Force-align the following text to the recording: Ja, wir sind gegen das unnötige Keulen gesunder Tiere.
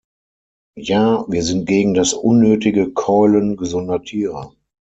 Ja, 0.79 1.25
wir 1.27 1.43
sind 1.43 1.67
gegen 1.67 1.93
das 1.93 2.13
unnötige 2.13 2.91
Keulen 2.91 3.55
gesunder 3.55 4.01
Tiere. 4.01 4.49